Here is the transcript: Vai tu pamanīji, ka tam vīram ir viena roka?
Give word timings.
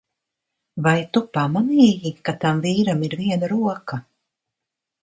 Vai 0.87 0.93
tu 1.17 1.21
pamanīji, 1.37 2.15
ka 2.31 2.35
tam 2.45 2.65
vīram 2.67 3.07
ir 3.11 3.17
viena 3.23 3.53
roka? 3.57 4.03